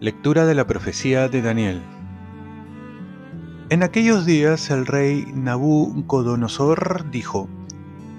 Lectura 0.00 0.46
de 0.46 0.54
la 0.54 0.66
profecía 0.66 1.28
de 1.28 1.42
Daniel. 1.42 1.82
En 3.68 3.82
aquellos 3.82 4.24
días 4.24 4.70
el 4.70 4.86
rey 4.86 5.26
Nabucodonosor 5.34 7.10
dijo, 7.10 7.50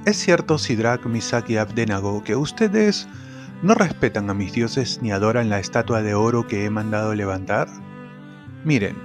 Es 0.06 0.18
cierto, 0.18 0.60
Sidrach, 0.60 1.08
Misach 1.08 1.50
y 1.50 1.58
Abdenago, 1.58 2.24
que 2.24 2.36
ustedes 2.36 3.08
no 3.64 3.74
respetan 3.74 4.30
a 4.30 4.36
mis 4.36 4.54
dioses 4.54 5.00
ni 5.02 5.12
adoran 5.12 5.50
la 5.50 5.60
estatua 5.60 6.04
de 6.04 6.14
oro 6.14 6.48
que 6.48 6.66
he 6.66 6.70
mandado 6.70 7.16
levantar. 7.16 7.68
Miren, 8.64 8.96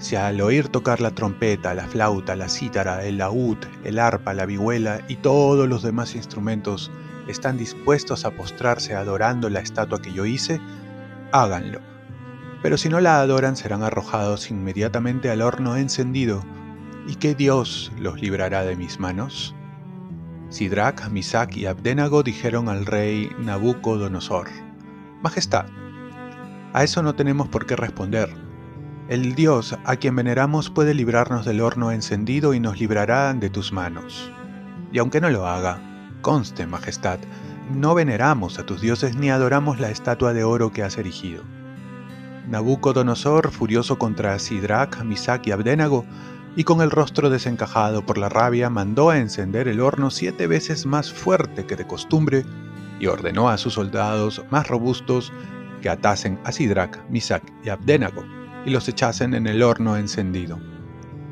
si 0.00 0.16
al 0.16 0.40
oír 0.40 0.68
tocar 0.68 1.00
la 1.00 1.12
trompeta, 1.12 1.72
la 1.74 1.86
flauta, 1.86 2.34
la 2.34 2.48
cítara, 2.48 3.04
el 3.04 3.18
laúd, 3.18 3.58
el 3.84 4.00
arpa, 4.00 4.34
la 4.34 4.46
vihuela 4.46 5.02
y 5.06 5.16
todos 5.16 5.68
los 5.68 5.84
demás 5.84 6.16
instrumentos 6.16 6.90
están 7.28 7.56
dispuestos 7.56 8.24
a 8.24 8.32
postrarse 8.32 8.96
adorando 8.96 9.48
la 9.48 9.60
estatua 9.60 10.02
que 10.02 10.12
yo 10.12 10.26
hice, 10.26 10.60
háganlo 11.30 11.80
pero 12.62 12.76
si 12.76 12.88
no 12.88 13.00
la 13.00 13.20
adoran 13.20 13.56
serán 13.56 13.82
arrojados 13.82 14.50
inmediatamente 14.50 15.30
al 15.30 15.42
horno 15.42 15.76
encendido. 15.76 16.44
¿Y 17.06 17.16
qué 17.16 17.34
Dios 17.34 17.90
los 17.98 18.20
librará 18.20 18.64
de 18.64 18.76
mis 18.76 19.00
manos? 19.00 19.54
Sidrach, 20.50 21.08
Misac 21.08 21.56
y 21.56 21.66
Abdenago 21.66 22.22
dijeron 22.22 22.68
al 22.68 22.84
rey 22.84 23.30
Nabucodonosor, 23.38 24.48
Majestad, 25.22 25.66
a 26.72 26.84
eso 26.84 27.02
no 27.02 27.14
tenemos 27.14 27.48
por 27.48 27.66
qué 27.66 27.76
responder. 27.76 28.49
El 29.10 29.34
Dios 29.34 29.76
a 29.84 29.96
quien 29.96 30.14
veneramos 30.14 30.70
puede 30.70 30.94
librarnos 30.94 31.44
del 31.44 31.62
horno 31.62 31.90
encendido 31.90 32.54
y 32.54 32.60
nos 32.60 32.78
librará 32.78 33.34
de 33.34 33.50
tus 33.50 33.72
manos. 33.72 34.30
Y 34.92 35.00
aunque 35.00 35.20
no 35.20 35.28
lo 35.30 35.48
haga, 35.48 35.82
conste, 36.22 36.64
Majestad, 36.64 37.18
no 37.74 37.96
veneramos 37.96 38.60
a 38.60 38.66
tus 38.66 38.80
dioses 38.80 39.16
ni 39.16 39.28
adoramos 39.28 39.80
la 39.80 39.90
estatua 39.90 40.32
de 40.32 40.44
oro 40.44 40.70
que 40.70 40.84
has 40.84 40.96
erigido. 40.96 41.42
Nabucodonosor, 42.46 43.50
furioso 43.50 43.98
contra 43.98 44.38
Sidrach, 44.38 45.02
Misac 45.02 45.44
y 45.44 45.50
Abdenago, 45.50 46.04
y 46.54 46.62
con 46.62 46.80
el 46.80 46.92
rostro 46.92 47.30
desencajado 47.30 48.06
por 48.06 48.16
la 48.16 48.28
rabia, 48.28 48.70
mandó 48.70 49.10
a 49.10 49.18
encender 49.18 49.66
el 49.66 49.80
horno 49.80 50.12
siete 50.12 50.46
veces 50.46 50.86
más 50.86 51.12
fuerte 51.12 51.66
que 51.66 51.74
de 51.74 51.84
costumbre 51.84 52.44
y 53.00 53.08
ordenó 53.08 53.48
a 53.48 53.58
sus 53.58 53.74
soldados 53.74 54.44
más 54.52 54.68
robustos 54.68 55.32
que 55.82 55.88
atasen 55.88 56.38
a 56.44 56.52
Sidrach, 56.52 56.96
Misac 57.08 57.42
y 57.64 57.70
Abdenago 57.70 58.39
y 58.64 58.70
los 58.70 58.88
echasen 58.88 59.34
en 59.34 59.46
el 59.46 59.62
horno 59.62 59.96
encendido. 59.96 60.58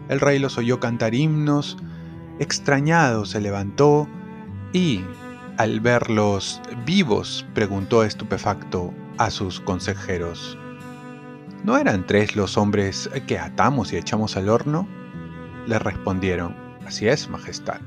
El 0.09 0.21
rey 0.21 0.39
los 0.39 0.57
oyó 0.59 0.81
cantar 0.81 1.15
himnos, 1.15 1.77
extrañado 2.39 3.27
se 3.27 3.41
levantó 3.41 4.09
y, 4.73 5.05
al 5.57 5.81
verlos 5.81 6.63
vivos, 6.87 7.47
preguntó 7.55 8.05
estupefacto 8.05 8.95
a 9.19 9.31
sus 9.31 9.61
consejeros, 9.61 10.59
¿No 11.65 11.77
eran 11.77 12.07
tres 12.07 12.37
los 12.37 12.57
hombres 12.57 13.11
que 13.27 13.39
atamos 13.39 13.93
y 13.93 13.97
echamos 13.97 14.37
al 14.37 14.49
horno? 14.49 14.89
Le 15.67 15.79
respondieron, 15.79 16.55
Así 16.87 17.09
es, 17.09 17.29
Majestad. 17.29 17.81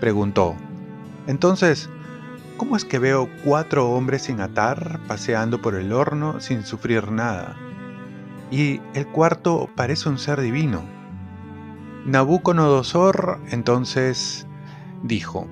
Preguntó, 0.00 0.56
Entonces, 1.26 1.88
¿cómo 2.56 2.76
es 2.76 2.84
que 2.84 2.98
veo 2.98 3.30
cuatro 3.44 3.88
hombres 3.90 4.22
sin 4.22 4.40
atar 4.40 5.00
paseando 5.06 5.62
por 5.62 5.76
el 5.76 5.92
horno 5.92 6.40
sin 6.40 6.66
sufrir 6.66 7.12
nada? 7.12 7.56
Y 8.52 8.82
el 8.92 9.06
cuarto 9.06 9.70
parece 9.74 10.10
un 10.10 10.18
ser 10.18 10.38
divino. 10.42 10.82
Nabucodonosor 12.04 13.40
entonces 13.50 14.46
dijo, 15.02 15.48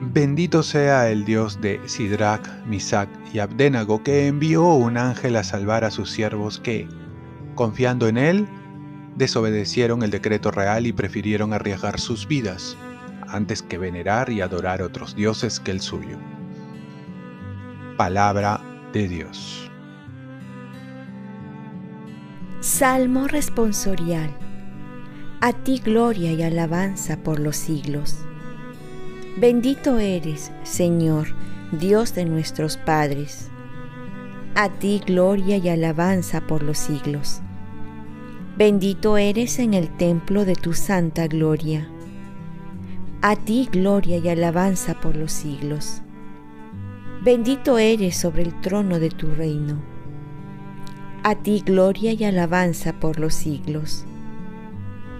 Bendito 0.00 0.62
sea 0.62 1.10
el 1.10 1.26
Dios 1.26 1.60
de 1.60 1.78
Sidrach, 1.86 2.46
Misac 2.64 3.10
y 3.34 3.38
Abdenago, 3.38 4.02
que 4.02 4.28
envió 4.28 4.64
un 4.64 4.96
ángel 4.96 5.36
a 5.36 5.44
salvar 5.44 5.84
a 5.84 5.90
sus 5.90 6.10
siervos 6.10 6.58
que, 6.58 6.88
confiando 7.54 8.08
en 8.08 8.16
él, 8.16 8.48
desobedecieron 9.16 10.02
el 10.02 10.10
decreto 10.10 10.50
real 10.50 10.86
y 10.86 10.94
prefirieron 10.94 11.52
arriesgar 11.52 12.00
sus 12.00 12.26
vidas 12.26 12.78
antes 13.28 13.62
que 13.62 13.76
venerar 13.76 14.30
y 14.30 14.40
adorar 14.40 14.80
otros 14.80 15.16
dioses 15.16 15.60
que 15.60 15.70
el 15.70 15.82
suyo. 15.82 16.16
Palabra 17.98 18.60
de 18.94 19.06
Dios. 19.06 19.70
Salmo 22.78 23.26
responsorial. 23.26 24.28
A 25.40 25.54
ti 25.54 25.80
gloria 25.82 26.32
y 26.32 26.42
alabanza 26.42 27.16
por 27.16 27.40
los 27.40 27.56
siglos. 27.56 28.18
Bendito 29.38 29.98
eres, 29.98 30.52
Señor, 30.62 31.28
Dios 31.72 32.14
de 32.14 32.26
nuestros 32.26 32.76
padres. 32.76 33.48
A 34.56 34.68
ti 34.68 35.00
gloria 35.06 35.56
y 35.56 35.70
alabanza 35.70 36.42
por 36.42 36.62
los 36.62 36.76
siglos. 36.76 37.40
Bendito 38.58 39.16
eres 39.16 39.58
en 39.58 39.72
el 39.72 39.88
templo 39.96 40.44
de 40.44 40.54
tu 40.54 40.74
santa 40.74 41.28
gloria. 41.28 41.88
A 43.22 43.36
ti 43.36 43.70
gloria 43.72 44.18
y 44.18 44.28
alabanza 44.28 45.00
por 45.00 45.16
los 45.16 45.32
siglos. 45.32 46.02
Bendito 47.22 47.78
eres 47.78 48.18
sobre 48.18 48.42
el 48.42 48.60
trono 48.60 48.98
de 48.98 49.08
tu 49.08 49.28
reino. 49.28 49.95
A 51.28 51.34
ti 51.34 51.60
gloria 51.66 52.12
y 52.12 52.22
alabanza 52.22 52.92
por 52.92 53.18
los 53.18 53.34
siglos. 53.34 54.04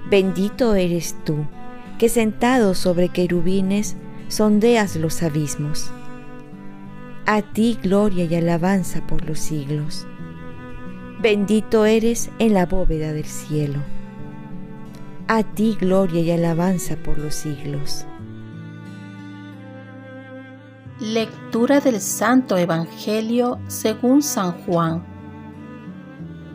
Bendito 0.09 0.77
eres 0.77 1.17
tú, 1.25 1.49
que 1.99 2.09
sentado 2.09 2.75
sobre 2.75 3.09
querubines 3.09 3.97
sondeas 4.28 4.94
los 4.94 5.25
abismos. 5.25 5.91
A 7.27 7.43
ti 7.43 7.77
gloria 7.83 8.25
y 8.25 8.37
alabanza 8.37 9.05
por 9.05 9.27
los 9.27 9.41
siglos. 9.41 10.06
Bendito 11.21 11.84
eres 11.87 12.31
en 12.38 12.55
la 12.55 12.67
bóveda 12.67 13.12
del 13.12 13.27
cielo. 13.27 13.81
A 15.27 15.43
ti 15.43 15.77
gloria 15.77 16.21
y 16.21 16.31
alabanza 16.31 16.94
por 16.94 17.19
los 17.19 17.34
siglos. 17.34 18.06
Lectura 21.00 21.81
del 21.81 22.00
Santo 22.00 22.56
Evangelio 22.56 23.59
según 23.67 24.23
San 24.23 24.53
Juan. 24.53 25.16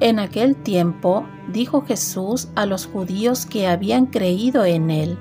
En 0.01 0.19
aquel 0.19 0.57
tiempo 0.57 1.25
dijo 1.47 1.83
Jesús 1.83 2.49
a 2.55 2.65
los 2.65 2.85
judíos 2.85 3.45
que 3.45 3.67
habían 3.67 4.07
creído 4.07 4.65
en 4.65 4.91
él, 4.91 5.17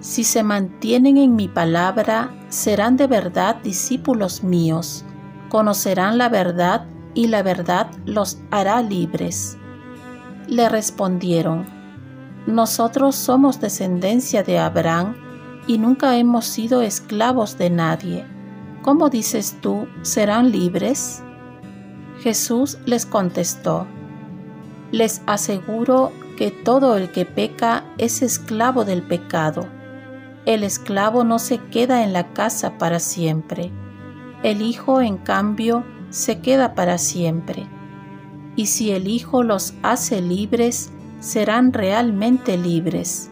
si 0.00 0.22
se 0.22 0.44
mantienen 0.44 1.16
en 1.16 1.34
mi 1.34 1.48
palabra, 1.48 2.30
serán 2.48 2.96
de 2.96 3.08
verdad 3.08 3.56
discípulos 3.56 4.44
míos, 4.44 5.04
conocerán 5.48 6.16
la 6.16 6.28
verdad 6.28 6.86
y 7.14 7.26
la 7.26 7.42
verdad 7.42 7.90
los 8.04 8.38
hará 8.52 8.82
libres. 8.82 9.58
Le 10.46 10.68
respondieron, 10.68 11.66
nosotros 12.46 13.16
somos 13.16 13.60
descendencia 13.60 14.44
de 14.44 14.60
Abraham 14.60 15.16
y 15.66 15.78
nunca 15.78 16.16
hemos 16.16 16.44
sido 16.44 16.82
esclavos 16.82 17.58
de 17.58 17.70
nadie. 17.70 18.24
¿Cómo 18.82 19.08
dices 19.08 19.56
tú, 19.60 19.88
serán 20.02 20.52
libres? 20.52 21.24
Jesús 22.26 22.78
les 22.86 23.06
contestó, 23.06 23.86
les 24.90 25.22
aseguro 25.26 26.10
que 26.36 26.50
todo 26.50 26.96
el 26.96 27.12
que 27.12 27.24
peca 27.24 27.84
es 27.98 28.20
esclavo 28.20 28.84
del 28.84 29.04
pecado. 29.04 29.68
El 30.44 30.64
esclavo 30.64 31.22
no 31.22 31.38
se 31.38 31.58
queda 31.58 32.02
en 32.02 32.12
la 32.12 32.32
casa 32.32 32.78
para 32.78 32.98
siempre. 32.98 33.70
El 34.42 34.60
Hijo, 34.60 35.00
en 35.00 35.18
cambio, 35.18 35.84
se 36.10 36.40
queda 36.40 36.74
para 36.74 36.98
siempre. 36.98 37.68
Y 38.56 38.66
si 38.66 38.90
el 38.90 39.06
Hijo 39.06 39.44
los 39.44 39.74
hace 39.84 40.20
libres, 40.20 40.90
serán 41.20 41.72
realmente 41.72 42.58
libres. 42.58 43.30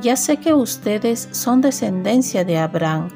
Ya 0.00 0.16
sé 0.16 0.38
que 0.38 0.52
ustedes 0.52 1.28
son 1.30 1.60
descendencia 1.60 2.44
de 2.44 2.58
Abraham, 2.58 3.06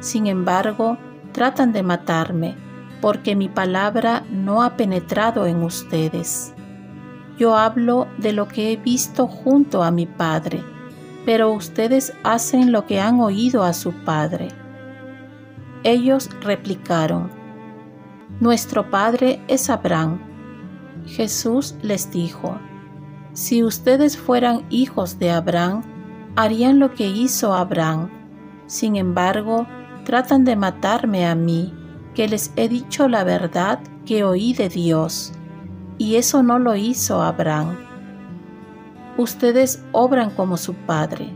sin 0.00 0.26
embargo, 0.26 0.98
tratan 1.32 1.72
de 1.72 1.82
matarme, 1.82 2.63
porque 3.04 3.36
mi 3.36 3.50
palabra 3.50 4.24
no 4.32 4.62
ha 4.62 4.78
penetrado 4.78 5.44
en 5.44 5.62
ustedes. 5.62 6.54
Yo 7.36 7.54
hablo 7.54 8.08
de 8.16 8.32
lo 8.32 8.48
que 8.48 8.72
he 8.72 8.76
visto 8.76 9.26
junto 9.28 9.82
a 9.82 9.90
mi 9.90 10.06
Padre 10.06 10.64
pero 11.24 11.52
ustedes 11.52 12.12
hacen 12.22 12.72
lo 12.72 12.86
que 12.86 13.00
han 13.00 13.20
oído 13.20 13.64
a 13.64 13.72
su 13.72 13.92
padre. 13.92 14.48
Ellos 15.82 16.30
replicaron, 16.40 17.30
Nuestro 18.40 18.90
padre 18.90 19.40
es 19.48 19.70
Abraham. 19.70 20.18
Jesús 21.06 21.76
les 21.82 22.10
dijo, 22.10 22.58
Si 23.32 23.62
ustedes 23.62 24.18
fueran 24.18 24.64
hijos 24.70 25.18
de 25.18 25.30
Abraham, 25.30 25.82
harían 26.36 26.78
lo 26.78 26.94
que 26.94 27.06
hizo 27.06 27.54
Abraham. 27.54 28.10
Sin 28.66 28.96
embargo, 28.96 29.66
tratan 30.04 30.44
de 30.44 30.56
matarme 30.56 31.26
a 31.26 31.34
mí, 31.34 31.72
que 32.14 32.28
les 32.28 32.52
he 32.56 32.68
dicho 32.68 33.08
la 33.08 33.24
verdad 33.24 33.80
que 34.06 34.24
oí 34.24 34.52
de 34.54 34.68
Dios, 34.68 35.32
y 35.98 36.16
eso 36.16 36.42
no 36.42 36.58
lo 36.58 36.76
hizo 36.76 37.22
Abraham. 37.22 37.76
ustedes 39.16 39.82
obran 39.92 40.30
como 40.30 40.56
su 40.56 40.74
padre. 40.74 41.30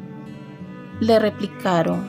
Le 1.00 1.18
replicaron, 1.20 2.08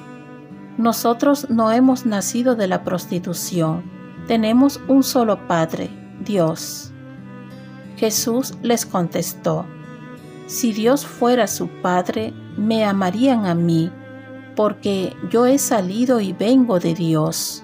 nosotros 0.80 1.50
no 1.50 1.72
hemos 1.72 2.06
nacido 2.06 2.56
de 2.56 2.68
la 2.68 2.84
prostitución, 2.84 3.84
tenemos 4.28 4.80
un 4.88 5.04
solo 5.04 5.48
Padre, 5.48 5.90
Dios. 6.24 6.92
Jesús 7.98 8.54
les 8.62 8.86
contestó, 8.86 9.66
si 10.48 10.72
Dios 10.72 11.06
fuera 11.06 11.48
su 11.48 11.68
Padre, 11.68 12.34
me 12.58 12.86
amarían 12.86 13.46
a 13.46 13.56
mí, 13.56 13.92
porque 14.56 15.16
yo 15.30 15.46
he 15.46 15.58
salido 15.58 16.20
y 16.22 16.32
vengo 16.32 16.80
de 16.80 16.94
Dios, 16.94 17.64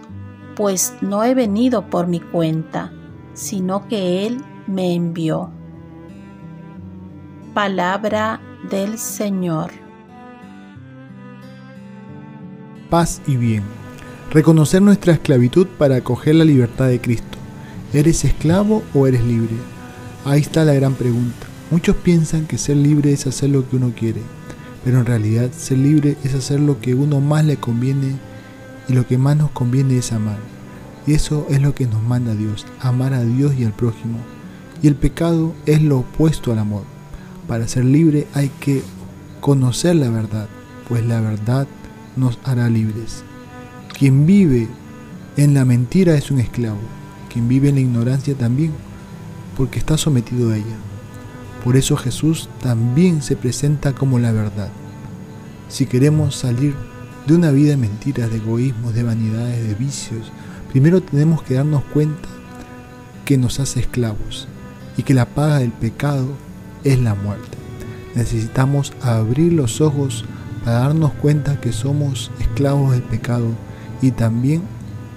pues 0.56 0.94
no 1.02 1.24
he 1.24 1.36
venido 1.36 1.90
por 1.90 2.08
mi 2.08 2.20
cuenta, 2.20 2.92
sino 3.34 3.88
que 3.88 4.26
Él 4.26 4.42
me 4.68 4.94
envió. 4.94 5.52
Palabra 7.54 8.42
del 8.70 8.98
Señor. 8.98 9.72
Paz 12.90 13.22
y 13.28 13.36
bien. 13.36 13.64
Reconocer 14.32 14.82
nuestra 14.82 15.14
esclavitud 15.14 15.68
para 15.78 15.98
acoger 15.98 16.36
la 16.36 16.46
libertad 16.46 16.88
de 16.88 17.00
Cristo. 17.00 17.38
¿Eres 17.94 18.26
esclavo 18.26 18.84
o 18.94 19.08
eres 19.08 19.24
libre? 19.24 19.56
Ahí 20.26 20.42
está 20.42 20.66
la 20.66 20.74
gran 20.74 20.94
pregunta. 20.94 21.48
Muchos 21.72 21.96
piensan 21.96 22.46
que 22.46 22.58
ser 22.58 22.78
libre 22.78 23.14
es 23.14 23.26
hacer 23.28 23.50
lo 23.50 23.68
que 23.68 23.76
uno 23.76 23.94
quiere, 23.98 24.22
pero 24.84 25.00
en 25.00 25.06
realidad 25.06 25.52
ser 25.52 25.78
libre 25.78 26.18
es 26.24 26.34
hacer 26.36 26.60
lo 26.60 26.80
que 26.80 26.94
uno 26.94 27.22
más 27.22 27.46
le 27.46 27.58
conviene 27.58 28.16
y 28.88 28.94
lo 28.94 29.08
que 29.08 29.18
más 29.18 29.38
nos 29.38 29.52
conviene 29.52 29.98
es 29.98 30.12
amar. 30.12 30.38
Y 31.08 31.14
eso 31.14 31.46
es 31.50 31.62
lo 31.62 31.76
que 31.76 31.86
nos 31.86 32.02
manda 32.02 32.34
Dios, 32.34 32.66
amar 32.80 33.14
a 33.14 33.24
Dios 33.24 33.54
y 33.58 33.64
al 33.64 33.74
prójimo. 33.74 34.18
Y 34.82 34.88
el 34.88 34.96
pecado 34.96 35.54
es 35.66 35.82
lo 35.82 36.00
opuesto 36.00 36.52
al 36.52 36.60
amor. 36.60 36.84
Para 37.48 37.68
ser 37.68 37.86
libre 37.86 38.28
hay 38.34 38.50
que 38.60 38.82
conocer 39.40 39.96
la 39.96 40.10
verdad, 40.10 40.48
pues 40.90 41.06
la 41.06 41.22
verdad 41.22 41.68
nos 42.16 42.40
hará 42.44 42.70
libres. 42.70 43.24
Quien 43.98 44.26
vive 44.26 44.68
en 45.38 45.54
la 45.54 45.66
mentira 45.66 46.16
es 46.16 46.32
un 46.32 46.40
esclavo, 46.40 46.80
quien 47.32 47.48
vive 47.48 47.70
en 47.70 47.76
la 47.76 47.82
ignorancia 47.82 48.36
también, 48.36 48.72
porque 49.56 49.80
está 49.80 49.98
sometido 49.98 50.52
a 50.52 50.58
ella. 50.58 50.76
Por 51.64 51.78
eso 51.78 51.98
Jesús 51.98 52.50
también 52.62 53.22
se 53.22 53.36
presenta 53.36 53.94
como 53.94 54.20
la 54.20 54.32
verdad. 54.32 54.70
Si 55.68 55.86
queremos 55.86 56.36
salir 56.36 56.76
de 57.26 57.34
una 57.34 57.52
vida 57.52 57.72
de 57.72 57.78
mentiras, 57.78 58.30
de 58.30 58.38
egoísmos, 58.38 58.94
de 58.94 59.04
vanidades, 59.04 59.68
de 59.68 59.74
vicios, 59.74 60.32
primero 60.72 61.02
tenemos 61.02 61.42
que 61.42 61.56
darnos 61.56 61.84
cuenta 61.86 62.30
que 63.26 63.38
nos 63.38 63.60
hace 63.60 63.80
esclavos 63.80 64.48
y 64.98 65.04
que 65.04 65.14
la 65.14 65.26
paga 65.26 65.60
del 65.60 65.72
pecado 65.72 66.28
es 66.84 67.00
la 67.00 67.16
muerte. 67.16 67.58
Necesitamos 68.14 68.94
abrir 69.02 69.54
los 69.54 69.82
ojos 69.82 70.26
para 70.64 70.80
darnos 70.80 71.14
cuenta 71.14 71.60
que 71.60 71.72
somos 71.72 72.32
esclavos 72.40 72.92
del 72.92 73.02
pecado 73.02 73.48
y 74.02 74.12
también 74.12 74.62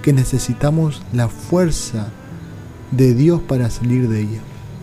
que 0.02 0.12
necesitamos 0.12 1.02
la 1.12 1.28
fuerza 1.28 2.08
de 2.90 3.14
Dios 3.14 3.40
para 3.42 3.68
salir 3.70 4.08
de 4.08 4.22
ella. 4.22 4.40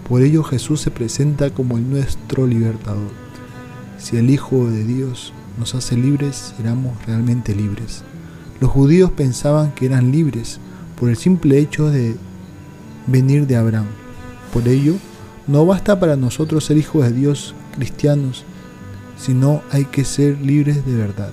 Por 0.07 0.21
ello 0.21 0.43
Jesús 0.43 0.81
se 0.81 0.91
presenta 0.91 1.49
como 1.49 1.77
el 1.77 1.89
nuestro 1.89 2.45
libertador. 2.45 3.11
Si 3.97 4.17
el 4.17 4.29
Hijo 4.29 4.69
de 4.69 4.83
Dios 4.83 5.33
nos 5.57 5.75
hace 5.75 5.95
libres, 5.95 6.53
seremos 6.57 6.93
realmente 7.05 7.55
libres. 7.55 8.03
Los 8.59 8.71
judíos 8.71 9.11
pensaban 9.11 9.71
que 9.71 9.85
eran 9.85 10.11
libres 10.11 10.59
por 10.99 11.09
el 11.09 11.17
simple 11.17 11.59
hecho 11.59 11.89
de 11.89 12.15
venir 13.07 13.47
de 13.47 13.55
Abraham. 13.55 13.87
Por 14.53 14.67
ello, 14.67 14.95
no 15.47 15.65
basta 15.65 15.99
para 15.99 16.15
nosotros 16.15 16.65
ser 16.65 16.77
hijos 16.77 17.03
de 17.03 17.11
Dios 17.11 17.53
cristianos, 17.75 18.45
sino 19.17 19.61
hay 19.71 19.85
que 19.85 20.05
ser 20.05 20.39
libres 20.41 20.85
de 20.85 20.95
verdad. 20.95 21.31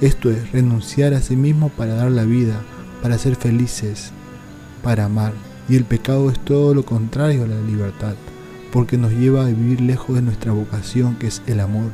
Esto 0.00 0.30
es 0.30 0.52
renunciar 0.52 1.14
a 1.14 1.22
sí 1.22 1.36
mismo 1.36 1.68
para 1.70 1.94
dar 1.94 2.10
la 2.10 2.24
vida, 2.24 2.60
para 3.02 3.18
ser 3.18 3.36
felices, 3.36 4.10
para 4.82 5.06
amar. 5.06 5.32
Y 5.68 5.76
el 5.76 5.84
pecado 5.84 6.30
es 6.30 6.38
todo 6.38 6.74
lo 6.74 6.84
contrario 6.84 7.44
a 7.44 7.46
la 7.46 7.60
libertad, 7.60 8.14
porque 8.72 8.98
nos 8.98 9.12
lleva 9.12 9.42
a 9.42 9.48
vivir 9.48 9.80
lejos 9.80 10.16
de 10.16 10.22
nuestra 10.22 10.52
vocación 10.52 11.16
que 11.16 11.28
es 11.28 11.42
el 11.46 11.60
amor, 11.60 11.92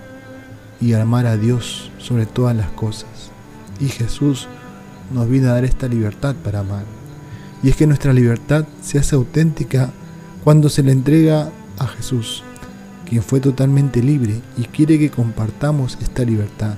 y 0.80 0.92
amar 0.92 1.26
a 1.26 1.36
Dios 1.36 1.90
sobre 1.98 2.26
todas 2.26 2.56
las 2.56 2.70
cosas. 2.70 3.30
Y 3.80 3.88
Jesús 3.88 4.48
nos 5.12 5.28
viene 5.28 5.48
a 5.48 5.52
dar 5.52 5.64
esta 5.64 5.88
libertad 5.88 6.34
para 6.42 6.60
amar. 6.60 6.84
Y 7.62 7.70
es 7.70 7.76
que 7.76 7.86
nuestra 7.86 8.12
libertad 8.12 8.66
se 8.82 8.98
hace 8.98 9.16
auténtica 9.16 9.90
cuando 10.44 10.68
se 10.68 10.82
le 10.82 10.92
entrega 10.92 11.50
a 11.78 11.86
Jesús, 11.86 12.42
quien 13.08 13.22
fue 13.22 13.40
totalmente 13.40 14.02
libre 14.02 14.40
y 14.56 14.62
quiere 14.62 14.98
que 14.98 15.10
compartamos 15.10 15.98
esta 16.00 16.24
libertad, 16.24 16.74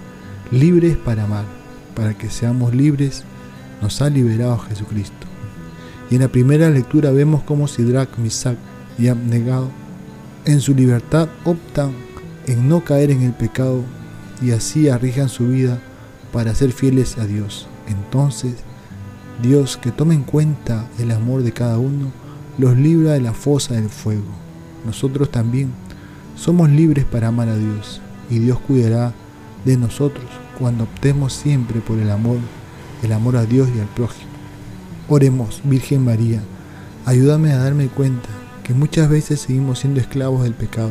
libres 0.50 0.97
para 0.97 1.25
amar, 1.25 1.44
para 1.94 2.17
que 2.17 2.31
seamos 2.31 2.75
libres, 2.75 3.25
nos 3.82 4.00
ha 4.00 4.08
liberado 4.08 4.58
Jesucristo. 4.58 5.26
Y 6.11 6.17
en 6.17 6.23
la 6.23 6.29
primera 6.29 6.70
lectura 6.70 7.11
vemos 7.11 7.43
cómo 7.43 7.69
Sidrak, 7.69 8.19
Misak 8.19 8.56
y 8.99 9.08
Abnegado 9.08 9.70
en 10.44 10.61
su 10.61 10.75
libertad 10.75 11.29
optan 11.44 11.93
en 12.50 12.69
no 12.69 12.85
caer 12.85 13.12
en 13.12 13.23
el 13.23 13.32
pecado 13.32 13.85
y 14.43 14.50
así 14.50 14.88
arriesgan 14.88 15.29
su 15.29 15.49
vida 15.49 15.79
para 16.32 16.55
ser 16.55 16.73
fieles 16.73 17.17
a 17.19 17.26
Dios. 17.26 17.69
Entonces, 17.88 18.55
Dios 19.41 19.76
que 19.76 19.93
toma 19.93 20.14
en 20.14 20.25
cuenta 20.25 20.88
el 20.99 21.12
amor 21.12 21.43
de 21.43 21.52
cada 21.52 21.79
uno, 21.79 22.11
los 22.58 22.76
libra 22.76 23.12
de 23.12 23.20
la 23.20 23.32
fosa 23.32 23.75
del 23.75 23.88
fuego. 23.88 24.25
Nosotros 24.85 25.31
también 25.31 25.70
somos 26.37 26.69
libres 26.70 27.05
para 27.05 27.29
amar 27.29 27.49
a 27.49 27.56
Dios 27.56 28.00
y 28.29 28.38
Dios 28.38 28.58
cuidará 28.58 29.12
de 29.64 29.76
nosotros 29.76 30.26
cuando 30.58 30.85
optemos 30.85 31.32
siempre 31.32 31.81
por 31.81 31.99
el 31.99 32.11
amor, 32.11 32.38
el 33.02 33.12
amor 33.12 33.37
a 33.37 33.47
Dios 33.47 33.69
y 33.75 33.81
al 33.81 33.87
prójimo. 33.87 34.29
Oremos, 35.08 35.61
Virgen 35.64 36.05
María, 36.05 36.43
ayúdame 37.06 37.52
a 37.52 37.58
darme 37.58 37.87
cuenta 37.87 38.29
que 38.64 38.75
muchas 38.75 39.08
veces 39.08 39.41
seguimos 39.41 39.79
siendo 39.81 40.00
esclavos 40.00 40.43
del 40.43 40.55
pecado, 40.55 40.91